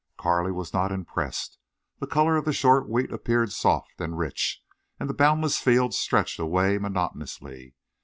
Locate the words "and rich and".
4.01-5.07